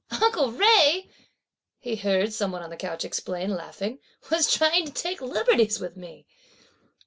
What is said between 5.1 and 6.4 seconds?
liberties with me!"